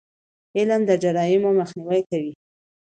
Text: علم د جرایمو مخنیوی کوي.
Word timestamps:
علم 0.57 0.81
د 0.89 0.91
جرایمو 1.03 1.49
مخنیوی 1.59 2.01
کوي. 2.09 2.31